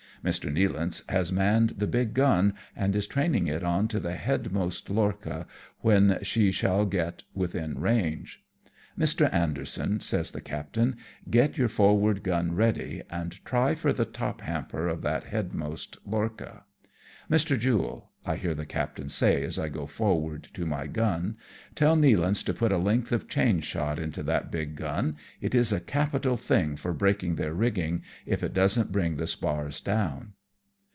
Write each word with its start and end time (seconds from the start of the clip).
Mr. 0.23 0.53
Nealance 0.53 1.01
has 1.09 1.31
manned 1.31 1.71
the 1.79 1.87
big 1.87 2.13
gun, 2.13 2.53
and 2.75 2.95
is 2.95 3.07
train 3.07 3.33
ing 3.33 3.47
it 3.47 3.63
on 3.63 3.87
to 3.87 3.99
the 3.99 4.13
headmost 4.13 4.87
lorcha 4.93 5.47
when 5.79 6.19
she 6.21 6.51
shall 6.51 6.85
get 6.85 7.23
within 7.33 7.79
range." 7.79 8.39
Mr. 8.99 9.33
Anderson," 9.33 9.99
says 9.99 10.29
the 10.29 10.39
captain," 10.41 10.95
get 11.37 11.57
your 11.57 11.67
forward 11.69 12.21
gun 12.21 12.53
ready, 12.53 13.01
and 13.09 13.43
try 13.43 13.73
for 13.73 13.91
the 13.93 14.05
top 14.05 14.41
hamper 14.41 14.87
of 14.87 15.01
that 15.01 15.23
headmost 15.23 15.97
lorcha."" 16.07 16.61
Mr. 17.31 17.57
Jule," 17.57 18.09
I 18.23 18.35
hear 18.35 18.53
the 18.53 18.67
captain 18.67 19.09
say 19.09 19.43
as 19.43 19.57
I 19.57 19.69
go 19.69 19.87
forward 19.87 20.47
to 20.53 20.63
my 20.65 20.85
gun, 20.85 21.37
"tell 21.73 21.97
Nealance 21.97 22.45
to 22.45 22.53
put 22.53 22.71
a 22.71 22.77
length 22.77 23.11
of 23.11 23.27
chain 23.27 23.61
shot 23.61 23.97
into 23.97 24.21
that 24.23 24.51
big 24.51 24.75
gun, 24.75 25.15
it 25.39 25.55
is 25.55 25.73
a 25.73 25.79
capital 25.79 26.37
thing 26.37 26.75
for 26.75 26.93
break 26.93 27.23
ing 27.23 27.33
their 27.35 27.53
rigging, 27.53 28.03
if 28.27 28.43
it 28.43 28.53
don't 28.53 28.91
bring 28.91 29.15
the 29.17 29.25
spars 29.25 29.81
down.'' 29.81 30.33